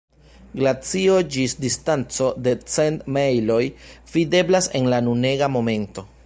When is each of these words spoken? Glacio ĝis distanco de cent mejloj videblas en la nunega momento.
Glacio 0.59 1.17
ĝis 1.35 1.53
distanco 1.65 2.29
de 2.47 2.53
cent 2.77 3.05
mejloj 3.19 3.61
videblas 4.17 4.71
en 4.81 4.91
la 4.95 5.03
nunega 5.11 5.53
momento. 5.59 6.09